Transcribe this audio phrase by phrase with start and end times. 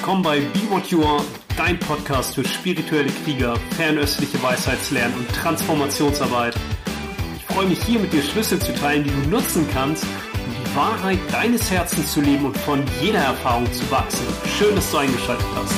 [0.00, 1.22] Willkommen bei Be What You Are,
[1.58, 6.54] dein Podcast für spirituelle Krieger, fernöstliche Weisheitslernen und Transformationsarbeit.
[7.36, 10.74] Ich freue mich hier mit dir Schlüssel zu teilen, die du nutzen kannst, um die
[10.74, 14.26] Wahrheit deines Herzens zu leben und von jeder Erfahrung zu wachsen.
[14.58, 15.74] Schön, dass du eingeschaltet hast.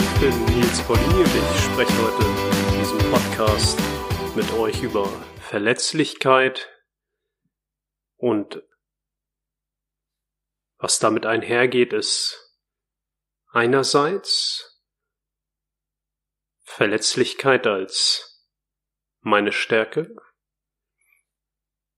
[0.00, 2.24] Ich bin Nils Paulini und ich spreche heute
[2.72, 3.78] in diesem Podcast
[4.34, 5.06] mit euch über
[5.40, 6.70] Verletzlichkeit
[8.16, 8.62] und
[10.78, 12.54] was damit einhergeht, ist
[13.50, 14.82] einerseits
[16.62, 18.44] Verletzlichkeit als
[19.20, 20.14] meine Stärke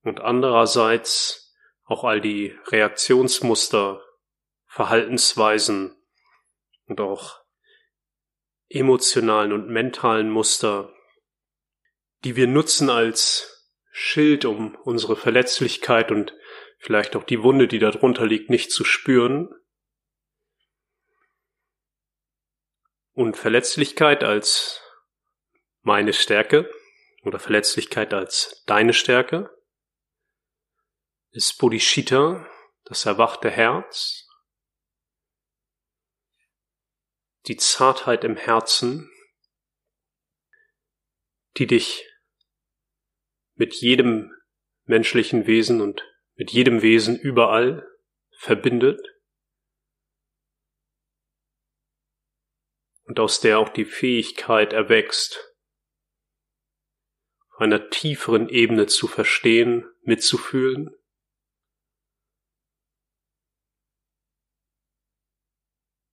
[0.03, 1.55] und andererseits
[1.85, 4.05] auch all die Reaktionsmuster,
[4.67, 5.97] Verhaltensweisen
[6.87, 7.41] und auch
[8.69, 10.93] emotionalen und mentalen Muster,
[12.25, 16.35] die wir nutzen als Schild, um unsere Verletzlichkeit und
[16.79, 19.53] vielleicht auch die Wunde, die darunter liegt, nicht zu spüren.
[23.13, 24.81] Und Verletzlichkeit als
[25.83, 26.71] meine Stärke
[27.25, 29.51] oder Verletzlichkeit als deine Stärke
[31.31, 32.49] ist Bodhicitta,
[32.85, 34.29] das erwachte Herz,
[37.47, 39.11] die Zartheit im Herzen,
[41.57, 42.09] die dich
[43.55, 44.33] mit jedem
[44.85, 46.03] menschlichen Wesen und
[46.39, 47.85] mit jedem Wesen überall
[48.39, 49.01] verbindet
[53.03, 55.53] und aus der auch die Fähigkeit erwächst,
[57.51, 60.95] auf einer tieferen Ebene zu verstehen, mitzufühlen.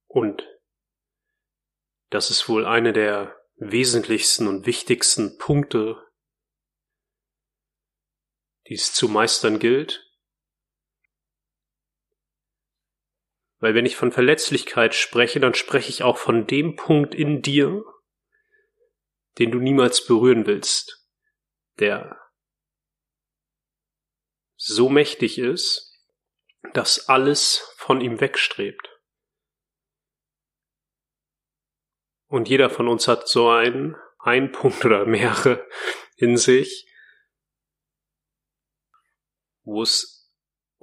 [0.08, 0.48] Und
[2.10, 6.02] das ist wohl eine der wesentlichsten und wichtigsten Punkte,
[8.68, 10.05] die es zu meistern gilt,
[13.66, 17.84] Weil wenn ich von Verletzlichkeit spreche, dann spreche ich auch von dem Punkt in dir,
[19.40, 21.10] den du niemals berühren willst,
[21.80, 22.16] der
[24.56, 26.00] so mächtig ist,
[26.74, 28.88] dass alles von ihm wegstrebt.
[32.28, 35.68] Und jeder von uns hat so einen, einen Punkt oder mehrere
[36.18, 36.88] in sich,
[39.64, 40.15] wo es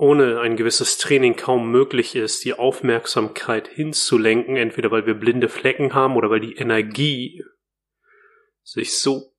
[0.02, 5.94] ohne ein gewisses Training kaum möglich ist, die Aufmerksamkeit hinzulenken, entweder weil wir blinde Flecken
[5.94, 7.44] haben oder weil die Energie
[8.64, 9.32] sich so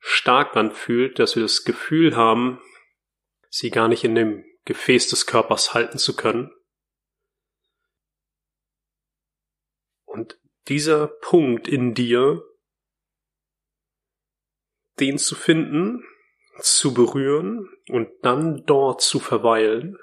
[0.00, 2.60] stark anfühlt, dass wir das Gefühl haben,
[3.50, 6.50] sie gar nicht in dem Gefäß des Körpers halten zu können.
[10.04, 12.42] Und dieser Punkt in dir,
[14.98, 16.02] den zu finden,
[16.58, 19.98] zu berühren und dann dort zu verweilen,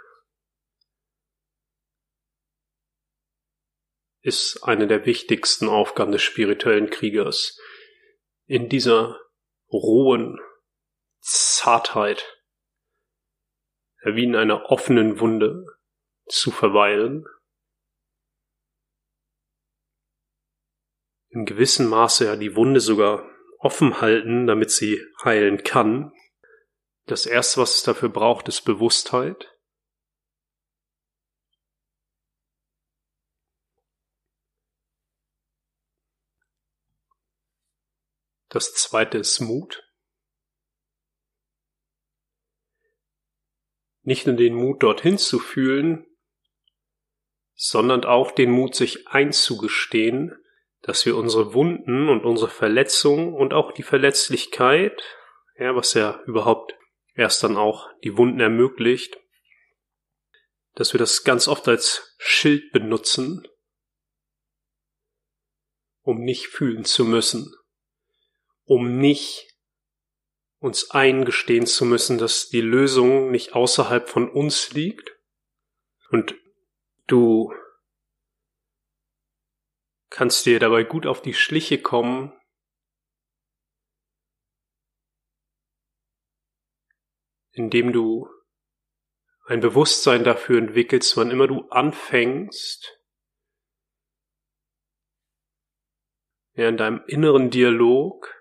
[4.21, 7.57] ist eine der wichtigsten Aufgaben des spirituellen Kriegers.
[8.45, 9.19] In dieser
[9.71, 10.39] rohen
[11.21, 12.37] Zartheit,
[14.03, 15.65] wie in einer offenen Wunde,
[16.27, 17.25] zu verweilen,
[21.29, 23.29] in gewissem Maße ja die Wunde sogar
[23.59, 26.13] offen halten, damit sie heilen kann,
[27.11, 29.55] das erste, was es dafür braucht, ist Bewusstheit.
[38.49, 39.83] Das zweite ist Mut.
[44.01, 46.07] Nicht nur den Mut, dorthin zu fühlen,
[47.53, 50.35] sondern auch den Mut, sich einzugestehen,
[50.81, 55.03] dass wir unsere Wunden und unsere Verletzungen und auch die Verletzlichkeit,
[55.57, 56.78] ja, was ja überhaupt
[57.19, 59.19] erst dann auch die Wunden ermöglicht,
[60.75, 63.45] dass wir das ganz oft als Schild benutzen,
[66.01, 67.53] um nicht fühlen zu müssen,
[68.63, 69.53] um nicht
[70.59, 75.11] uns eingestehen zu müssen, dass die Lösung nicht außerhalb von uns liegt.
[76.11, 76.35] Und
[77.07, 77.53] du
[80.09, 82.33] kannst dir dabei gut auf die Schliche kommen,
[87.51, 88.29] indem du
[89.45, 92.99] ein Bewusstsein dafür entwickelst, wann immer du anfängst,
[96.53, 98.35] ja, in deinem inneren Dialog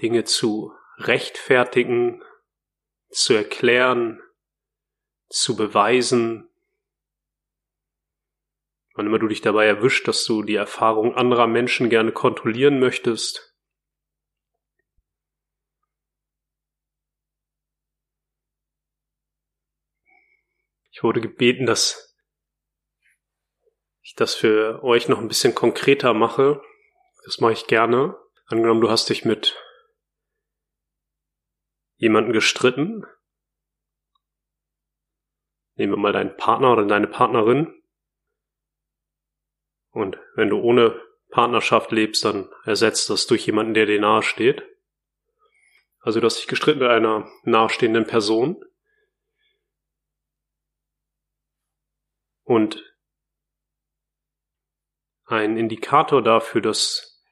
[0.00, 2.22] Dinge zu rechtfertigen,
[3.10, 4.22] zu erklären,
[5.28, 6.48] zu beweisen,
[8.94, 13.49] wann immer du dich dabei erwischt, dass du die Erfahrung anderer Menschen gerne kontrollieren möchtest,
[21.00, 22.14] Ich wurde gebeten, dass
[24.02, 26.60] ich das für euch noch ein bisschen konkreter mache.
[27.24, 28.18] Das mache ich gerne.
[28.44, 29.56] Angenommen, du hast dich mit
[31.96, 33.06] jemanden gestritten.
[35.76, 37.82] Nehmen wir mal deinen Partner oder deine Partnerin.
[39.92, 41.00] Und wenn du ohne
[41.30, 44.68] Partnerschaft lebst, dann ersetzt das durch jemanden, der dir nahe steht.
[46.00, 48.62] Also du hast dich gestritten mit einer nahestehenden Person.
[52.50, 52.82] Und
[55.22, 57.24] ein Indikator dafür, dass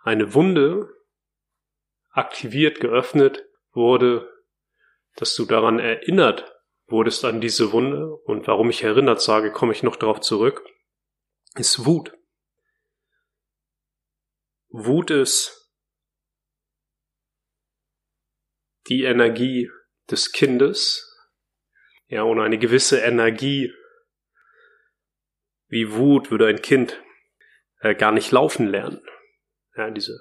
[0.00, 0.94] eine Wunde
[2.10, 3.42] aktiviert, geöffnet
[3.72, 4.30] wurde,
[5.14, 9.82] dass du daran erinnert wurdest an diese Wunde und warum ich erinnert sage, komme ich
[9.82, 10.62] noch darauf zurück,
[11.54, 12.12] ist Wut.
[14.68, 15.72] Wut ist
[18.88, 19.70] die Energie
[20.10, 21.05] des Kindes,
[22.08, 23.72] ja, ohne eine gewisse Energie
[25.68, 27.02] wie Wut würde ein Kind
[27.80, 29.04] äh, gar nicht laufen lernen.
[29.74, 30.18] Ja, diese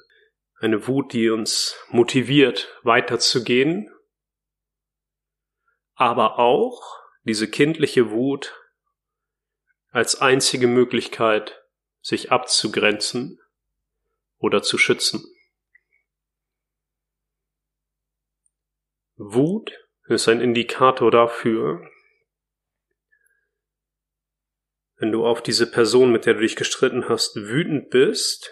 [0.59, 3.91] eine Wut, die uns motiviert, weiterzugehen,
[5.93, 6.81] aber auch
[7.23, 8.59] diese kindliche Wut
[9.89, 11.61] als einzige Möglichkeit,
[12.01, 13.39] sich abzugrenzen
[14.37, 15.23] oder zu schützen.
[19.15, 21.89] Wut ist ein Indikator dafür,
[24.97, 28.49] wenn du auf diese Person, mit der du dich gestritten hast, wütend bist,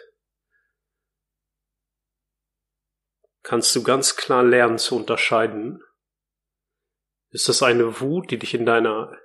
[3.43, 5.81] kannst du ganz klar lernen zu unterscheiden.
[7.29, 9.17] Ist das eine Wut, die dich in deiner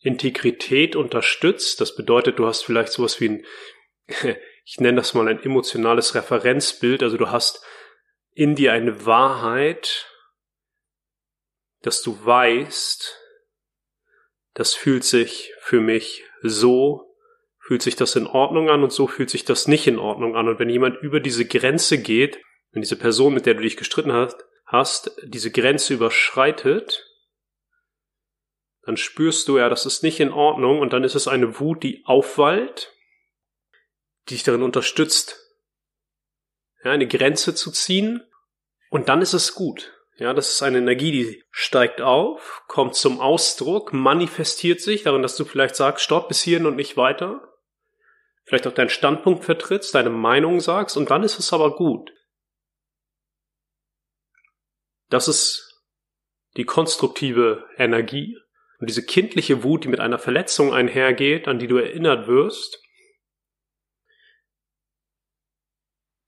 [0.00, 1.80] Integrität unterstützt?
[1.80, 3.46] Das bedeutet, du hast vielleicht sowas wie ein,
[4.64, 7.64] ich nenne das mal ein emotionales Referenzbild, also du hast
[8.32, 10.06] in dir eine Wahrheit,
[11.82, 13.16] dass du weißt,
[14.54, 17.14] das fühlt sich für mich so,
[17.60, 20.48] fühlt sich das in Ordnung an und so fühlt sich das nicht in Ordnung an.
[20.48, 22.38] Und wenn jemand über diese Grenze geht,
[22.72, 27.04] wenn diese Person, mit der du dich gestritten hast, hast, diese Grenze überschreitet,
[28.82, 31.82] dann spürst du ja, das ist nicht in Ordnung und dann ist es eine Wut,
[31.82, 32.92] die aufwallt,
[34.28, 35.38] die dich darin unterstützt,
[36.82, 38.22] ja, eine Grenze zu ziehen
[38.90, 39.97] und dann ist es gut.
[40.18, 45.36] Ja, das ist eine Energie, die steigt auf, kommt zum Ausdruck, manifestiert sich darin, dass
[45.36, 47.54] du vielleicht sagst, stopp bis hierhin und nicht weiter.
[48.44, 52.10] Vielleicht auch deinen Standpunkt vertrittst, deine Meinung sagst und dann ist es aber gut.
[55.08, 55.84] Das ist
[56.56, 58.36] die konstruktive Energie
[58.80, 62.82] und diese kindliche Wut, die mit einer Verletzung einhergeht, an die du erinnert wirst,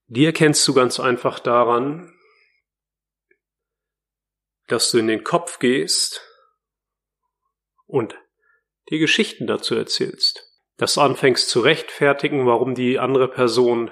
[0.06, 2.16] die erkennst du ganz einfach daran,
[4.72, 6.22] dass du in den Kopf gehst
[7.86, 8.16] und
[8.88, 10.46] dir Geschichten dazu erzählst,
[10.76, 13.90] dass du anfängst zu rechtfertigen, warum die andere Person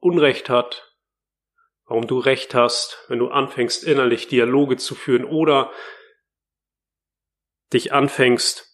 [0.00, 0.94] Unrecht hat,
[1.86, 5.72] warum du Recht hast, wenn du anfängst innerlich Dialoge zu führen oder
[7.72, 8.72] dich anfängst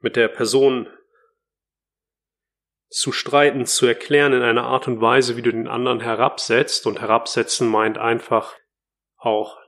[0.00, 0.92] mit der Person
[2.88, 6.86] zu streiten, zu erklären in einer Art und Weise, wie du den anderen herabsetzt.
[6.86, 8.54] Und herabsetzen meint einfach
[9.16, 9.58] auch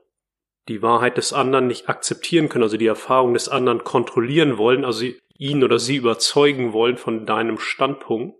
[0.67, 5.05] die Wahrheit des anderen nicht akzeptieren können, also die Erfahrung des anderen kontrollieren wollen, also
[5.35, 8.37] ihn oder sie überzeugen wollen von deinem Standpunkt.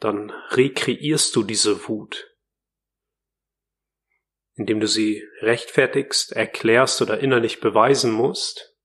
[0.00, 2.32] Dann rekreierst du diese Wut
[4.54, 8.76] indem du sie rechtfertigst, erklärst oder innerlich beweisen musst,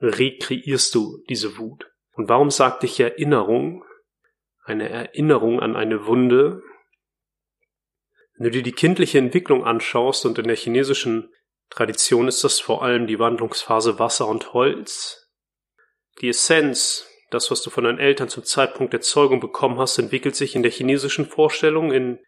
[0.00, 1.90] rekreierst du diese Wut.
[2.12, 3.84] Und warum sagt dich Erinnerung,
[4.62, 6.62] eine Erinnerung an eine Wunde?
[8.34, 11.32] Wenn du dir die kindliche Entwicklung anschaust und in der chinesischen
[11.70, 15.30] Tradition ist das vor allem die Wandlungsphase Wasser und Holz.
[16.20, 20.34] Die Essenz, das, was du von deinen Eltern zum Zeitpunkt der Zeugung bekommen hast, entwickelt
[20.34, 22.18] sich in der chinesischen Vorstellung in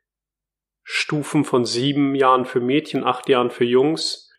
[0.85, 4.31] Stufen von sieben Jahren für Mädchen, acht Jahren für Jungs.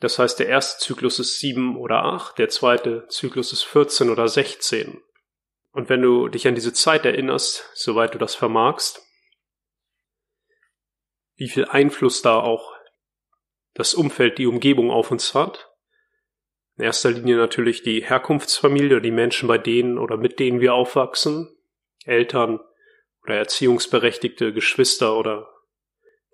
[0.00, 4.28] Das heißt, der erste Zyklus ist sieben oder acht, der zweite Zyklus ist 14 oder
[4.28, 5.02] 16.
[5.72, 9.06] Und wenn du dich an diese Zeit erinnerst, soweit du das vermagst,
[11.36, 12.74] wie viel Einfluss da auch
[13.74, 15.70] das Umfeld, die Umgebung auf uns hat.
[16.76, 20.74] In erster Linie natürlich die Herkunftsfamilie oder die Menschen, bei denen oder mit denen wir
[20.74, 21.56] aufwachsen,
[22.04, 22.60] Eltern,
[23.22, 25.48] oder erziehungsberechtigte Geschwister oder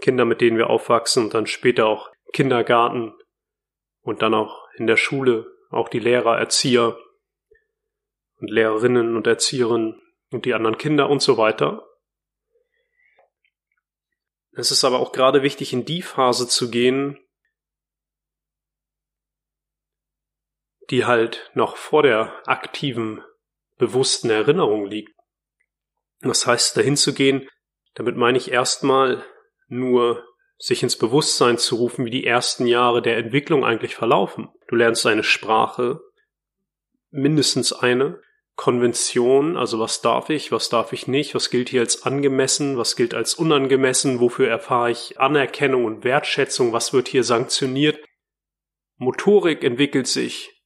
[0.00, 1.24] Kinder, mit denen wir aufwachsen.
[1.24, 3.14] Und dann später auch Kindergarten
[4.02, 6.96] und dann auch in der Schule auch die Lehrer, Erzieher
[8.40, 10.00] und Lehrerinnen und Erzieherinnen
[10.30, 11.86] und die anderen Kinder und so weiter.
[14.52, 17.18] Es ist aber auch gerade wichtig, in die Phase zu gehen,
[20.90, 23.22] die halt noch vor der aktiven,
[23.76, 25.12] bewussten Erinnerung liegt.
[26.20, 27.48] Das heißt, dahin zu gehen,
[27.94, 29.24] damit meine ich erstmal
[29.68, 30.24] nur
[30.58, 34.48] sich ins Bewusstsein zu rufen, wie die ersten Jahre der Entwicklung eigentlich verlaufen.
[34.68, 36.00] Du lernst eine Sprache,
[37.16, 38.20] mindestens eine,
[38.56, 42.96] Konvention, also was darf ich, was darf ich nicht, was gilt hier als angemessen, was
[42.96, 48.02] gilt als unangemessen, wofür erfahre ich Anerkennung und Wertschätzung, was wird hier sanktioniert.
[48.96, 50.58] Motorik entwickelt sich,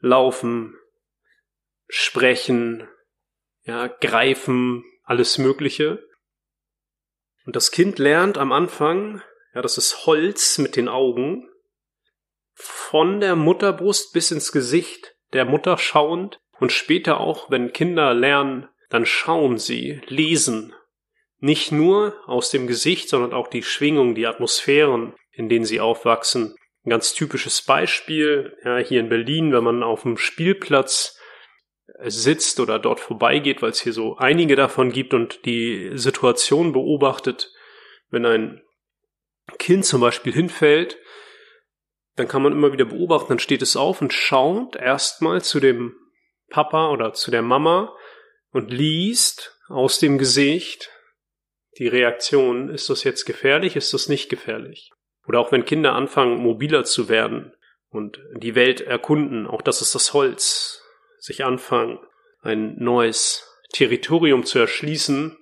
[0.00, 0.76] Laufen,
[1.88, 2.86] Sprechen,
[3.62, 6.06] ja, Greifen, alles Mögliche.
[7.46, 9.22] Und das Kind lernt am Anfang,
[9.54, 11.48] ja, das ist Holz mit den Augen,
[12.52, 18.68] von der Mutterbrust bis ins Gesicht der Mutter schauend, und später auch, wenn Kinder lernen,
[18.90, 20.74] dann schauen sie, lesen.
[21.38, 26.54] Nicht nur aus dem Gesicht, sondern auch die Schwingungen, die Atmosphären, in denen sie aufwachsen.
[26.84, 31.18] Ein ganz typisches Beispiel, ja, hier in Berlin, wenn man auf dem Spielplatz
[32.04, 37.52] sitzt oder dort vorbeigeht, weil es hier so einige davon gibt und die Situation beobachtet,
[38.10, 38.62] wenn ein
[39.58, 40.98] Kind zum Beispiel hinfällt,
[42.20, 45.96] dann kann man immer wieder beobachten, dann steht es auf und schaut erstmal zu dem
[46.50, 47.96] Papa oder zu der Mama
[48.50, 50.90] und liest aus dem Gesicht
[51.78, 54.90] die Reaktion, ist das jetzt gefährlich, ist das nicht gefährlich?
[55.26, 57.54] Oder auch wenn Kinder anfangen, mobiler zu werden
[57.88, 60.82] und die Welt erkunden, auch das ist das Holz,
[61.16, 62.00] sich anfangen,
[62.42, 65.38] ein neues Territorium zu erschließen,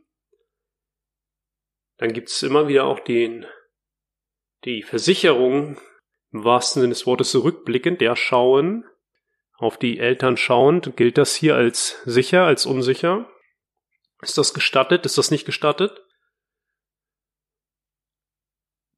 [1.96, 3.46] dann gibt es immer wieder auch den,
[4.64, 5.80] die Versicherung,
[6.32, 8.84] im wahrsten Sinne des Wortes zurückblickend, der schauen,
[9.56, 13.28] auf die Eltern schauend, gilt das hier als sicher, als unsicher?
[14.22, 15.04] Ist das gestattet?
[15.04, 16.04] Ist das nicht gestattet?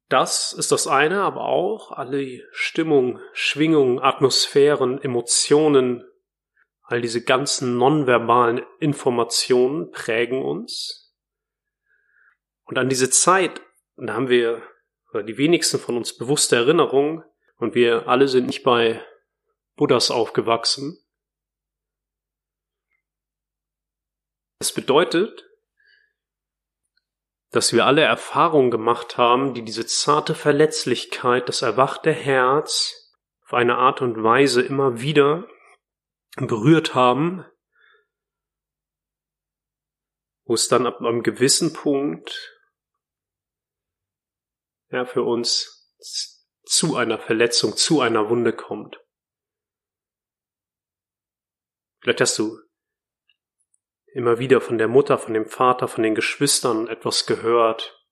[0.09, 6.03] Das ist das eine, aber auch alle Stimmung, Schwingungen, Atmosphären, Emotionen,
[6.83, 11.15] all diese ganzen nonverbalen Informationen prägen uns.
[12.65, 13.61] Und an diese Zeit,
[13.95, 14.61] da haben wir,
[15.11, 17.23] oder die wenigsten von uns bewusste Erinnerung,
[17.57, 19.05] und wir alle sind nicht bei
[19.75, 20.97] Buddhas aufgewachsen.
[24.59, 25.47] Das bedeutet,
[27.51, 33.13] dass wir alle Erfahrungen gemacht haben, die diese zarte Verletzlichkeit, das erwachte Herz
[33.43, 35.47] auf eine Art und Weise immer wieder
[36.37, 37.45] berührt haben,
[40.45, 42.60] wo es dann ab einem gewissen Punkt
[44.91, 45.93] ja, für uns
[46.63, 48.99] zu einer Verletzung, zu einer Wunde kommt.
[52.01, 52.57] Vielleicht hast du
[54.13, 58.05] immer wieder von der Mutter, von dem Vater, von den Geschwistern etwas gehört,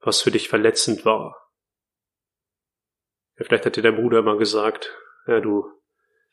[0.00, 1.50] was für dich verletzend war.
[3.38, 4.94] Ja, vielleicht hat dir dein Bruder immer gesagt,
[5.26, 5.70] ja, du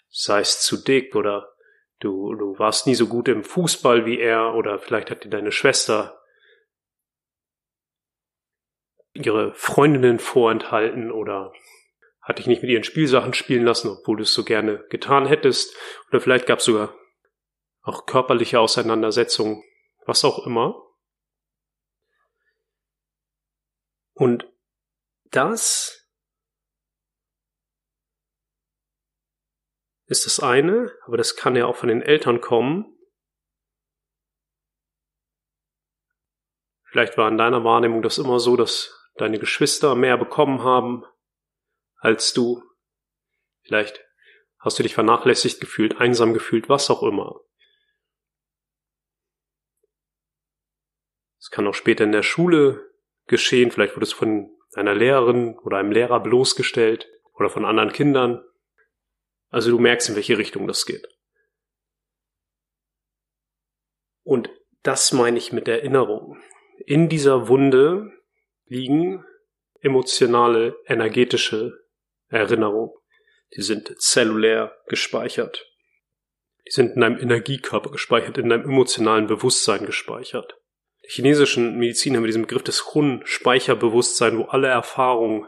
[0.10, 1.54] seist zu dick oder
[2.00, 5.52] du, du warst nie so gut im Fußball wie er oder vielleicht hat dir deine
[5.52, 6.19] Schwester
[9.26, 11.54] ihre Freundinnen vorenthalten oder
[12.22, 15.76] hat dich nicht mit ihren Spielsachen spielen lassen, obwohl du es so gerne getan hättest.
[16.10, 16.96] Oder vielleicht gab es sogar
[17.82, 19.64] auch körperliche Auseinandersetzungen,
[20.06, 20.86] was auch immer.
[24.14, 24.48] Und
[25.32, 26.08] das
[30.06, 32.96] ist das eine, aber das kann ja auch von den Eltern kommen.
[36.84, 41.06] Vielleicht war in deiner Wahrnehmung das immer so, dass deine Geschwister mehr bekommen haben
[41.98, 42.64] als du.
[43.62, 44.04] Vielleicht
[44.60, 47.40] hast du dich vernachlässigt gefühlt, einsam gefühlt, was auch immer.
[51.40, 52.92] Es kann auch später in der Schule
[53.28, 58.44] geschehen, vielleicht wurde es von einer Lehrerin oder einem Lehrer bloßgestellt oder von anderen Kindern.
[59.50, 61.08] Also du merkst, in welche Richtung das geht.
[64.24, 64.50] Und
[64.84, 66.42] das meine ich mit Erinnerung.
[66.86, 68.12] In dieser Wunde
[68.70, 69.26] liegen
[69.82, 71.74] emotionale, energetische
[72.30, 72.96] Erinnerung.
[73.56, 75.66] Die sind zellulär gespeichert.
[76.68, 80.56] Die sind in einem Energiekörper gespeichert, in einem emotionalen Bewusstsein gespeichert.
[81.04, 85.48] Der chinesischen Medizin haben wir diesen Begriff des Hun-Speicherbewusstsein, wo alle Erfahrungen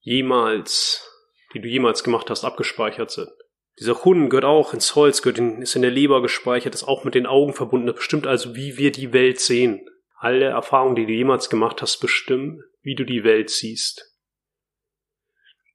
[0.00, 1.08] jemals,
[1.54, 3.30] die du jemals gemacht hast, abgespeichert sind.
[3.78, 7.04] Dieser Hun gehört auch ins Holz, gehört in, ist in der Leber gespeichert, ist auch
[7.04, 9.88] mit den Augen verbunden, das bestimmt also, wie wir die Welt sehen.
[10.22, 14.14] Alle Erfahrungen, die du jemals gemacht hast, bestimmen, wie du die Welt siehst.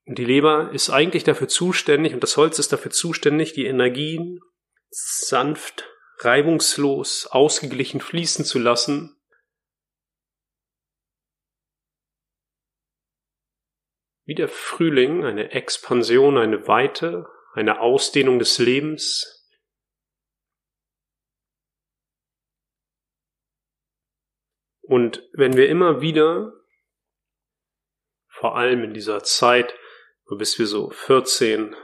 [0.05, 4.39] Und die Leber ist eigentlich dafür zuständig und das Holz ist dafür zuständig, die Energien
[4.91, 9.17] sanft, reibungslos, ausgeglichen fließen zu lassen,
[14.25, 19.44] wie der Frühling eine Expansion, eine Weite, eine Ausdehnung des Lebens.
[24.87, 26.53] Und wenn wir immer wieder,
[28.27, 29.75] vor allem in dieser Zeit,
[30.37, 31.75] bis wir so 14,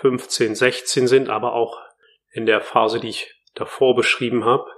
[0.00, 1.80] 15, 16 sind, aber auch
[2.30, 4.70] in der Phase, die ich davor beschrieben habe,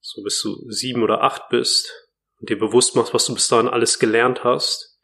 [0.00, 3.68] so bis du sieben oder acht bist und dir bewusst machst, was du bis dahin
[3.68, 5.00] alles gelernt hast.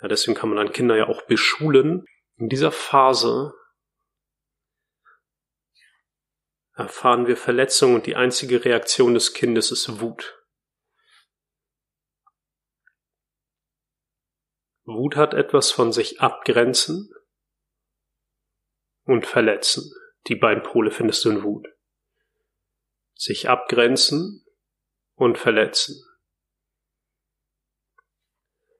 [0.00, 2.04] Ja, deswegen kann man dann Kinder ja auch beschulen.
[2.36, 3.52] In dieser Phase
[6.78, 10.42] erfahren wir Verletzungen und die einzige Reaktion des Kindes ist Wut.
[14.84, 17.12] Wut hat etwas von sich abgrenzen
[19.04, 19.92] und verletzen.
[20.28, 21.68] Die beiden Pole findest du in Wut
[23.18, 24.44] sich abgrenzen
[25.16, 26.04] und verletzen.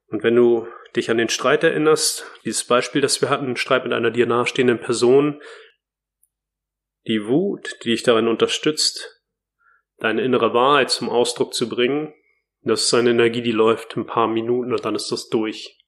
[0.06, 3.92] Und wenn du dich an den Streit erinnerst, dieses Beispiel, das wir hatten, Streit mit
[3.92, 5.42] einer dir nahestehenden Person,
[7.08, 9.22] die Wut, die dich darin unterstützt,
[9.96, 12.14] deine innere Wahrheit zum Ausdruck zu bringen,
[12.60, 15.78] das ist eine Energie, die läuft ein paar Minuten und dann ist das durch.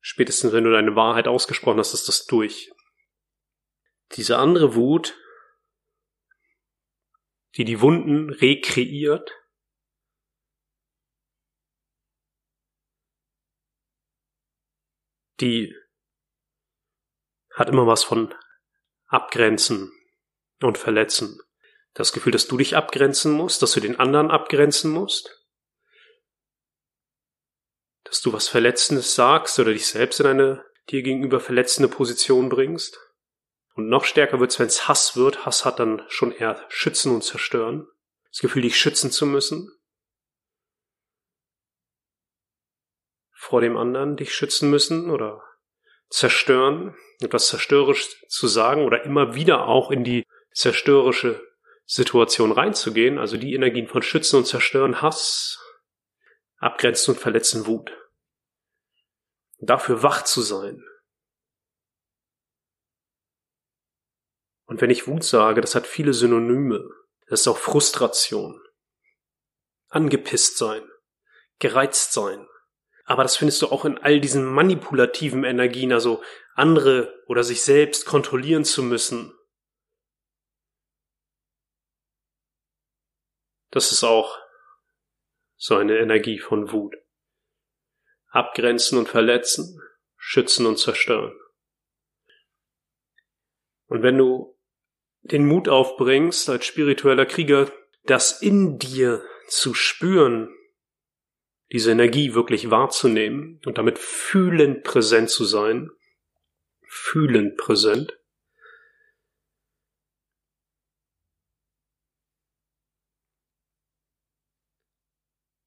[0.00, 2.70] Spätestens wenn du deine Wahrheit ausgesprochen hast, ist das durch
[4.12, 5.16] diese andere Wut,
[7.56, 9.30] die die Wunden rekreiert,
[15.40, 15.74] die
[17.60, 18.34] hat immer was von
[19.06, 19.92] abgrenzen
[20.60, 21.38] und verletzen.
[21.94, 25.46] Das Gefühl, dass du dich abgrenzen musst, dass du den anderen abgrenzen musst,
[28.04, 32.98] dass du was Verletzendes sagst oder dich selbst in eine dir gegenüber verletzende Position bringst.
[33.74, 35.46] Und noch stärker wird es, wenn es Hass wird.
[35.46, 37.86] Hass hat dann schon eher schützen und zerstören.
[38.30, 39.70] Das Gefühl, dich schützen zu müssen.
[43.32, 45.42] Vor dem anderen dich schützen müssen oder
[46.08, 51.42] zerstören, etwas zerstörerisch zu sagen oder immer wieder auch in die zerstörerische
[51.84, 55.58] Situation reinzugehen, also die Energien von Schützen und Zerstören, Hass,
[56.58, 57.92] Abgrenzen und Verletzen, Wut.
[59.58, 60.82] Dafür wach zu sein,
[64.70, 66.88] Und wenn ich Wut sage, das hat viele Synonyme.
[67.26, 68.62] Das ist auch Frustration,
[69.88, 70.88] angepisst sein,
[71.58, 72.46] gereizt sein.
[73.04, 76.22] Aber das findest du auch in all diesen manipulativen Energien, also
[76.54, 79.32] andere oder sich selbst kontrollieren zu müssen.
[83.70, 84.36] Das ist auch
[85.56, 86.96] so eine Energie von Wut.
[88.28, 89.80] Abgrenzen und verletzen,
[90.16, 91.36] schützen und zerstören.
[93.86, 94.56] Und wenn du
[95.22, 97.70] den Mut aufbringst, als spiritueller Krieger,
[98.04, 100.54] das in dir zu spüren,
[101.72, 105.90] diese Energie wirklich wahrzunehmen und damit fühlend präsent zu sein,
[106.86, 108.18] fühlend präsent,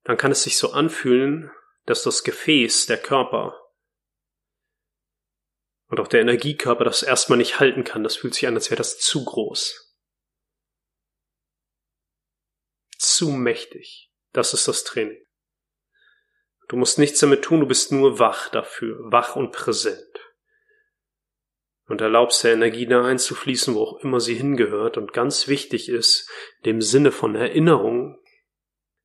[0.04, 1.52] dann kann es sich so anfühlen,
[1.86, 3.60] dass das Gefäß, der Körper,
[5.94, 8.04] und auch der Energiekörper das erstmal nicht halten kann.
[8.04, 9.96] Das fühlt sich an, als wäre das zu groß.
[12.98, 14.12] Zu mächtig.
[14.32, 15.24] Das ist das Training.
[16.68, 20.20] Du musst nichts damit tun, du bist nur wach dafür, wach und präsent.
[21.86, 24.98] Und erlaubst der Energie da einzufließen, wo auch immer sie hingehört.
[24.98, 26.30] Und ganz wichtig ist,
[26.66, 28.18] dem Sinne von Erinnerung,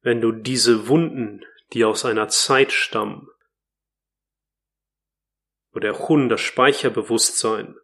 [0.00, 3.28] wenn du diese Wunden, die aus einer Zeit stammen,
[5.72, 7.74] wo der Hun, das Speicherbewusstsein,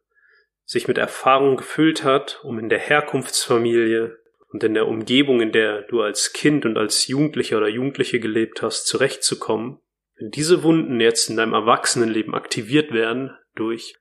[0.64, 4.18] sich mit Erfahrung gefüllt hat, um in der Herkunftsfamilie
[4.54, 8.62] und in der Umgebung, in der du als Kind und als Jugendlicher oder Jugendliche gelebt
[8.62, 9.80] hast, zurechtzukommen,
[10.16, 13.96] wenn diese Wunden jetzt in deinem Erwachsenenleben aktiviert werden durch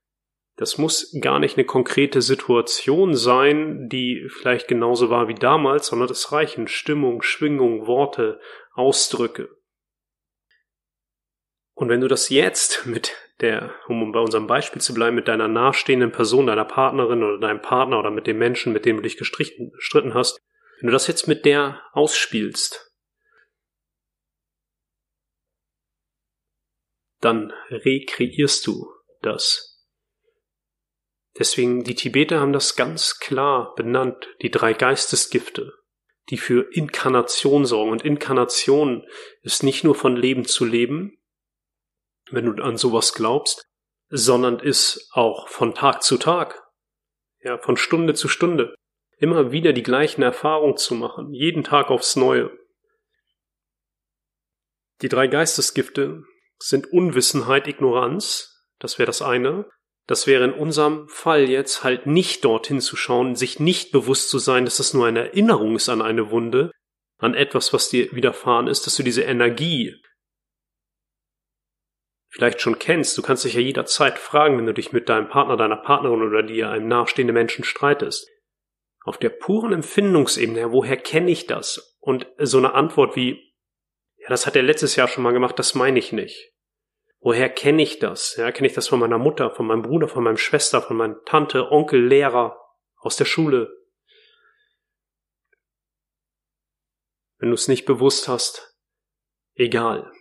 [0.55, 6.07] das muss gar nicht eine konkrete Situation sein, die vielleicht genauso war wie damals, sondern
[6.07, 8.39] das reichen Stimmung, Schwingung, Worte,
[8.73, 9.49] Ausdrücke.
[11.83, 15.49] Und wenn du das jetzt mit der, um bei unserem Beispiel zu bleiben, mit deiner
[15.49, 19.17] nahestehenden Person, deiner Partnerin oder deinem Partner oder mit dem Menschen, mit dem du dich
[19.17, 20.39] gestritten hast,
[20.79, 22.89] wenn du das jetzt mit der ausspielst,
[27.19, 28.89] dann rekreierst du
[29.21, 29.85] das.
[31.37, 35.73] Deswegen, die Tibeter haben das ganz klar benannt, die drei Geistesgifte,
[36.29, 37.91] die für Inkarnation sorgen.
[37.91, 39.05] Und Inkarnation
[39.41, 41.17] ist nicht nur von Leben zu Leben,
[42.33, 43.65] wenn du an sowas glaubst,
[44.09, 46.61] sondern ist auch von Tag zu Tag,
[47.41, 48.75] ja, von Stunde zu Stunde,
[49.17, 52.51] immer wieder die gleichen Erfahrungen zu machen, jeden Tag aufs Neue.
[55.01, 56.23] Die drei Geistesgifte
[56.59, 59.65] sind Unwissenheit, Ignoranz, das wäre das eine.
[60.05, 64.37] Das wäre in unserem Fall jetzt halt nicht dorthin zu schauen, sich nicht bewusst zu
[64.37, 66.71] sein, dass das nur eine Erinnerung ist an eine Wunde,
[67.19, 69.95] an etwas, was dir widerfahren ist, dass du diese Energie
[72.33, 73.17] vielleicht schon kennst.
[73.17, 76.43] Du kannst dich ja jederzeit fragen, wenn du dich mit deinem Partner, deiner Partnerin oder
[76.43, 78.27] dir einem nahestehenden Menschen streitest.
[79.05, 81.97] Auf der puren Empfindungsebene, woher kenne ich das?
[81.99, 83.53] Und so eine Antwort wie,
[84.17, 86.51] ja, das hat er letztes Jahr schon mal gemacht, das meine ich nicht.
[87.19, 88.35] Woher kenne ich das?
[88.35, 91.21] Ja, kenne ich das von meiner Mutter, von meinem Bruder, von meiner Schwester, von meiner
[91.23, 92.59] Tante, Onkel, Lehrer,
[92.97, 93.71] aus der Schule?
[97.37, 98.75] Wenn du es nicht bewusst hast,
[99.55, 100.11] egal.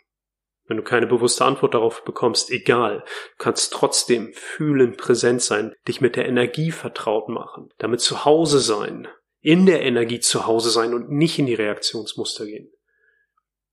[0.66, 3.00] Wenn du keine bewusste Antwort darauf bekommst, egal.
[3.00, 8.60] Du kannst trotzdem fühlen, präsent sein, dich mit der Energie vertraut machen, damit zu Hause
[8.60, 9.08] sein,
[9.40, 12.72] in der Energie zu Hause sein und nicht in die Reaktionsmuster gehen.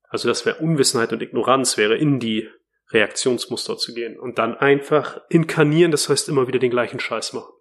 [0.10, 2.50] Also das wäre Unwissenheit und Ignoranz, wäre in die
[2.92, 7.54] Reaktionsmuster zu gehen und dann einfach inkarnieren, das heißt immer wieder den gleichen Scheiß machen.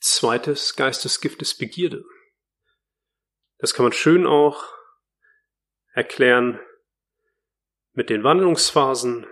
[0.00, 2.04] Zweites Geistesgift ist Begierde.
[3.58, 4.64] Das kann man schön auch
[5.92, 6.60] erklären
[7.98, 9.26] mit den Wandlungsphasen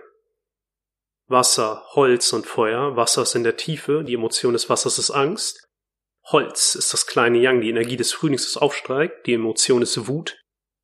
[1.27, 2.97] Wasser, Holz und Feuer.
[2.97, 5.69] Wasser ist in der Tiefe, die Emotion des Wassers ist Angst.
[6.25, 10.37] Holz ist das kleine Yang, die Energie des Frühlings, das aufsteigt, die Emotion ist Wut.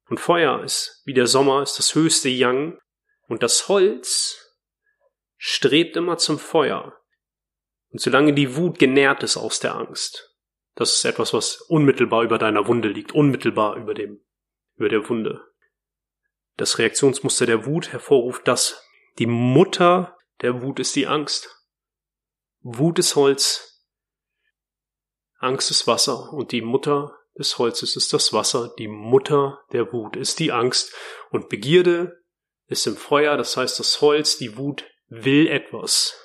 [0.08, 2.80] Und Feuer ist, wie der Sommer, ist das höchste Yang,
[3.28, 4.56] und das Holz
[5.36, 6.98] strebt immer zum Feuer.
[7.90, 10.34] Und solange die Wut genährt ist aus der Angst,
[10.76, 14.24] das ist etwas, was unmittelbar über deiner Wunde liegt, unmittelbar über dem,
[14.78, 15.53] über der Wunde.
[16.58, 18.84] Das Reaktionsmuster der Wut hervorruft das.
[19.20, 21.50] Die Mutter der Wut ist die Angst.
[22.62, 23.82] Wut ist Holz.
[25.38, 28.74] Angst ist Wasser und die Mutter des Holzes ist das Wasser.
[28.78, 30.94] Die Mutter der Wut ist die Angst
[31.32, 32.24] und Begierde
[32.68, 36.18] ist im Feuer, das heißt das Holz, die Wut will etwas.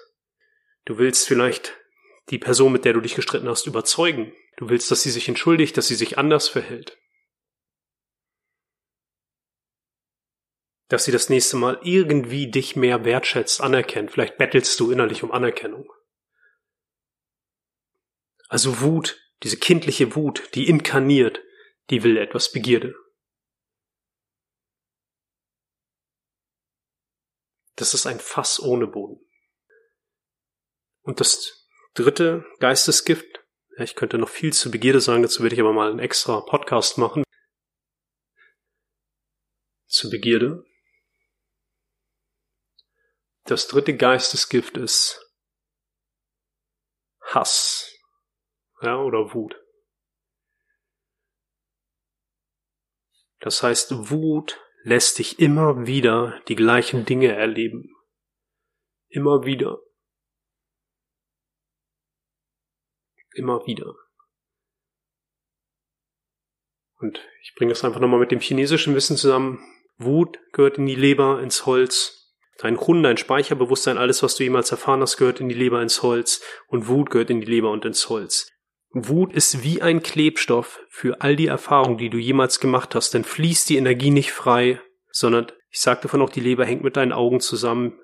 [0.85, 1.77] Du willst vielleicht
[2.31, 4.33] die Person, mit der du dich gestritten hast, überzeugen.
[4.57, 6.99] Du willst, dass sie sich entschuldigt, dass sie sich anders verhält.
[10.89, 14.11] Dass sie das nächste Mal irgendwie dich mehr wertschätzt, anerkennt.
[14.11, 15.93] Vielleicht bettelst du innerlich um Anerkennung.
[18.49, 21.43] Also Wut, diese kindliche Wut, die inkarniert,
[21.91, 22.95] die will etwas Begierde.
[27.77, 29.25] Das ist ein Fass ohne Boden.
[31.03, 33.45] Und das dritte Geistesgift,
[33.77, 36.41] ja, ich könnte noch viel zu Begierde sagen, dazu würde ich aber mal einen extra
[36.41, 37.23] Podcast machen.
[39.87, 40.68] Zu Begierde.
[43.49, 45.27] Das dritte Geistesgift ist
[47.23, 47.99] Hass.
[48.83, 49.57] Ja, oder Wut.
[53.41, 57.89] Das heißt, Wut lässt dich immer wieder die gleichen Dinge erleben.
[59.09, 59.79] Immer wieder.
[63.33, 63.95] Immer wieder.
[66.97, 69.59] Und ich bringe das einfach nochmal mit dem chinesischen Wissen zusammen.
[69.97, 72.18] Wut gehört in die Leber, ins Holz.
[72.59, 76.03] Dein Hund, dein Speicherbewusstsein, alles, was du jemals erfahren hast, gehört in die Leber, ins
[76.03, 76.43] Holz.
[76.67, 78.51] Und Wut gehört in die Leber und ins Holz.
[78.91, 83.23] Wut ist wie ein Klebstoff für all die Erfahrungen, die du jemals gemacht hast, denn
[83.23, 84.81] fließt die Energie nicht frei,
[85.13, 87.99] sondern ich sagte davon auch, die Leber hängt mit deinen Augen zusammen,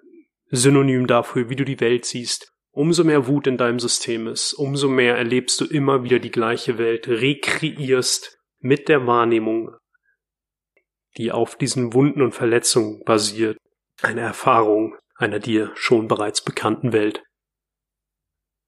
[0.50, 2.52] synonym dafür, wie du die Welt siehst.
[2.70, 6.76] Umso mehr Wut in deinem System ist, umso mehr erlebst du immer wieder die gleiche
[6.76, 9.76] Welt, rekreierst mit der Wahrnehmung,
[11.16, 13.56] die auf diesen Wunden und Verletzungen basiert,
[14.04, 17.22] eine Erfahrung einer dir schon bereits bekannten Welt.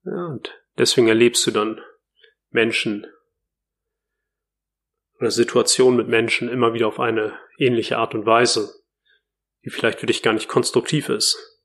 [0.03, 1.81] Ja, und deswegen erlebst du dann
[2.49, 3.05] Menschen
[5.19, 8.83] oder Situationen mit Menschen immer wieder auf eine ähnliche Art und Weise,
[9.65, 11.59] die vielleicht für dich gar nicht konstruktiv ist.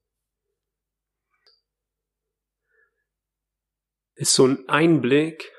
[4.15, 5.53] Ist so ein Einblick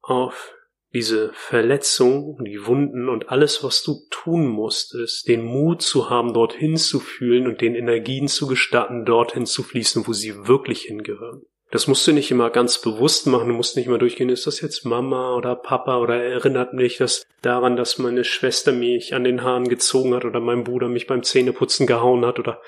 [0.00, 0.54] auf
[0.96, 6.78] diese Verletzung, die Wunden und alles, was du tun musstest, den Mut zu haben, dorthin
[6.78, 11.42] zu fühlen und den Energien zu gestatten, dorthin zu fließen, wo sie wirklich hingehören.
[11.70, 13.48] Das musst du nicht immer ganz bewusst machen.
[13.48, 17.26] Du musst nicht immer durchgehen, ist das jetzt Mama oder Papa oder erinnert mich das
[17.42, 21.22] daran, dass meine Schwester mich an den Haaren gezogen hat oder mein Bruder mich beim
[21.22, 22.62] Zähneputzen gehauen hat oder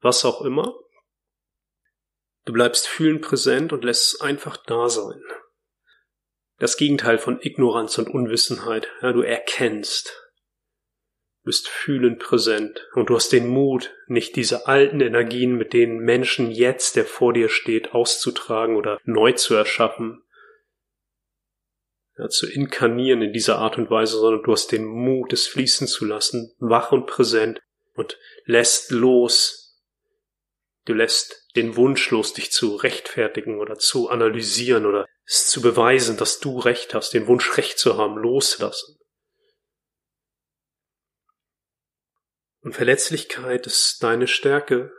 [0.00, 0.74] was auch immer.
[2.46, 5.20] Du bleibst fühlend präsent und lässt es einfach da sein.
[6.58, 8.88] Das Gegenteil von Ignoranz und Unwissenheit.
[9.02, 10.24] Ja, du erkennst
[11.44, 16.50] bist fühlend präsent und du hast den Mut, nicht diese alten Energien mit den Menschen
[16.50, 20.22] jetzt, der vor dir steht, auszutragen oder neu zu erschaffen,
[22.16, 25.86] ja, zu inkarnieren in dieser Art und Weise, sondern du hast den Mut, es fließen
[25.86, 27.60] zu lassen, wach und präsent
[27.92, 29.63] und lässt los.
[30.84, 36.16] Du lässt den Wunsch los, dich zu rechtfertigen oder zu analysieren oder es zu beweisen,
[36.16, 38.98] dass du Recht hast, den Wunsch Recht zu haben, loslassen.
[42.60, 44.92] Und Verletzlichkeit ist deine Stärke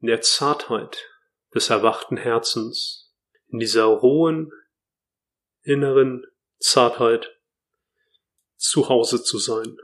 [0.00, 1.08] in der Zartheit
[1.54, 3.14] des erwachten Herzens,
[3.48, 4.52] in dieser rohen
[5.62, 6.26] inneren
[6.58, 7.40] Zartheit
[8.56, 9.76] zu Hause zu sein.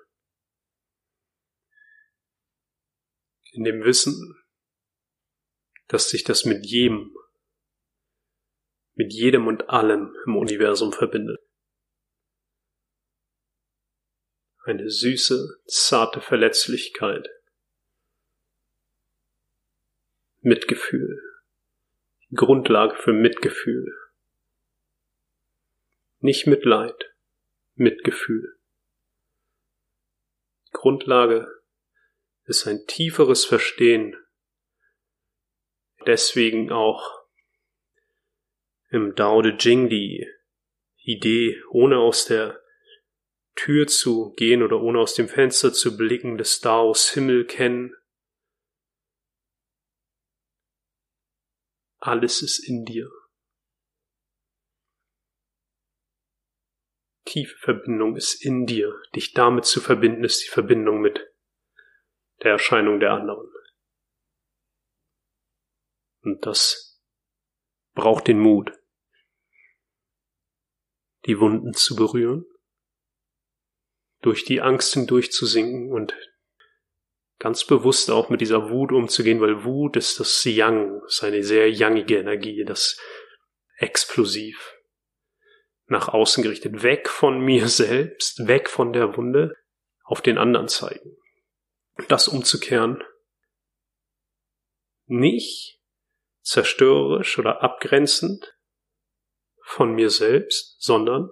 [3.53, 4.37] In dem Wissen,
[5.89, 7.17] dass sich das mit jedem,
[8.95, 11.41] mit jedem und allem im Universum verbindet.
[14.63, 17.29] Eine süße, zarte Verletzlichkeit.
[20.43, 21.21] Mitgefühl.
[22.33, 23.93] Grundlage für Mitgefühl.
[26.21, 27.17] Nicht Mitleid,
[27.75, 28.61] Mitgefühl.
[30.71, 31.60] Grundlage
[32.51, 34.17] ist ein tieferes Verstehen.
[36.05, 37.25] Deswegen auch
[38.89, 40.27] im Dao De Jing die
[40.97, 42.61] Idee, ohne aus der
[43.55, 47.95] Tür zu gehen oder ohne aus dem Fenster zu blicken, des Daos Himmel kennen.
[51.99, 53.09] Alles ist in dir.
[57.27, 59.01] Tiefe Verbindung ist in dir.
[59.15, 61.30] Dich damit zu verbinden, ist die Verbindung mit
[62.43, 63.51] der Erscheinung der anderen.
[66.23, 67.01] Und das
[67.95, 68.73] braucht den Mut,
[71.27, 72.45] die Wunden zu berühren
[74.23, 76.15] durch die Angst hindurchzusinken und
[77.39, 81.71] ganz bewusst auch mit dieser Wut umzugehen, weil Wut ist das Yang, ist eine sehr
[81.71, 83.01] yangige Energie, das
[83.79, 84.77] explosiv
[85.87, 89.55] nach außen gerichtet, weg von mir selbst, weg von der Wunde,
[90.05, 91.17] auf den anderen zeigen.
[92.09, 93.03] Das umzukehren,
[95.07, 95.81] nicht
[96.43, 98.57] zerstörerisch oder abgrenzend
[99.63, 101.31] von mir selbst, sondern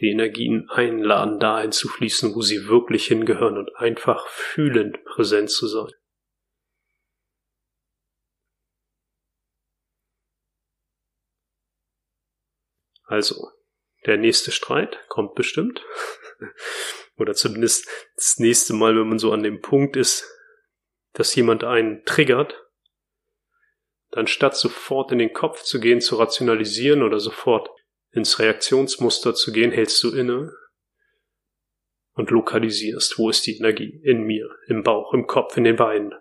[0.00, 5.92] die Energien einladen, da einzufließen, wo sie wirklich hingehören und einfach fühlend präsent zu sein.
[13.04, 13.50] Also,
[14.06, 15.82] der nächste Streit kommt bestimmt.
[17.16, 20.24] Oder zumindest das nächste Mal, wenn man so an dem Punkt ist,
[21.12, 22.54] dass jemand einen triggert,
[24.10, 27.68] dann statt sofort in den Kopf zu gehen, zu rationalisieren oder sofort
[28.12, 30.52] ins Reaktionsmuster zu gehen, hältst du inne
[32.12, 34.00] und lokalisierst, wo ist die Energie?
[34.02, 36.14] In mir, im Bauch, im Kopf, in den Beinen.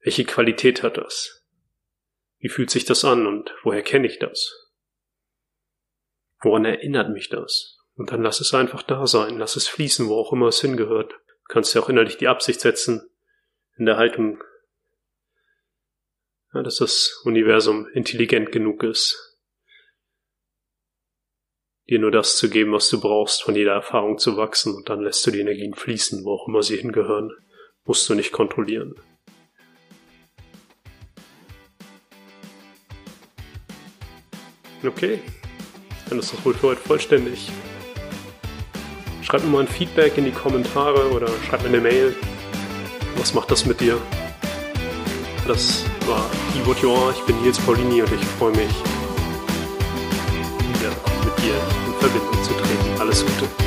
[0.00, 1.44] Welche Qualität hat das?
[2.38, 4.65] Wie fühlt sich das an und woher kenne ich das?
[6.42, 7.78] Woran erinnert mich das?
[7.94, 11.12] Und dann lass es einfach da sein, lass es fließen, wo auch immer es hingehört.
[11.12, 13.08] Du kannst ja auch innerlich die Absicht setzen,
[13.78, 14.42] in der Haltung,
[16.52, 19.38] ja, dass das Universum intelligent genug ist,
[21.88, 25.02] dir nur das zu geben, was du brauchst, von jeder Erfahrung zu wachsen und dann
[25.02, 27.30] lässt du die Energien fließen, wo auch immer sie hingehören.
[27.84, 28.96] Musst du nicht kontrollieren.
[34.84, 35.20] Okay,
[36.08, 37.50] dann ist das wohl für heute vollständig.
[39.22, 42.14] Schreib mir mal ein Feedback in die Kommentare oder schreib mir eine Mail.
[43.16, 43.98] Was macht das mit dir?
[45.46, 46.28] Das war
[46.82, 47.12] You Are.
[47.12, 48.70] Ich bin Nils Paulini und ich freue mich,
[51.46, 51.54] dir
[51.86, 53.00] in Verbindung zu treten.
[53.00, 53.65] Alles Gute.